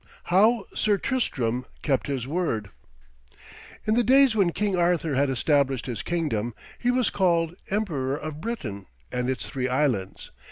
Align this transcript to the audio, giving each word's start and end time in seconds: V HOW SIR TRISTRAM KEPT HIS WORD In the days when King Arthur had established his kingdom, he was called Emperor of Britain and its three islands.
V 0.01 0.07
HOW 0.23 0.65
SIR 0.73 0.97
TRISTRAM 0.97 1.63
KEPT 1.83 2.07
HIS 2.07 2.25
WORD 2.25 2.71
In 3.85 3.93
the 3.93 4.03
days 4.03 4.35
when 4.35 4.51
King 4.51 4.75
Arthur 4.75 5.13
had 5.13 5.29
established 5.29 5.85
his 5.85 6.01
kingdom, 6.01 6.55
he 6.79 6.89
was 6.89 7.11
called 7.11 7.53
Emperor 7.69 8.17
of 8.17 8.41
Britain 8.41 8.87
and 9.11 9.29
its 9.29 9.45
three 9.47 9.67
islands. 9.67 10.31